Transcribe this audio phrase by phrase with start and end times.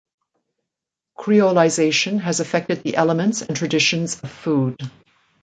[1.15, 4.81] Creolization has affected the elements and traditions of food.